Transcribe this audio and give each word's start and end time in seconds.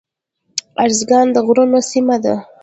ارزګان 0.83 1.27
د 1.31 1.37
غرونو 1.45 1.79
سیمه 1.91 2.15
ده 2.23 2.35